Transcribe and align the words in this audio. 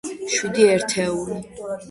შვიდი 0.35 0.65
ერთეული. 0.77 1.39